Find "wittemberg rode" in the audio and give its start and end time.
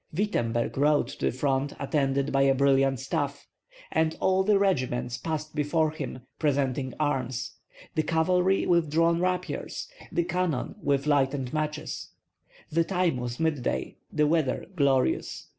0.11-1.09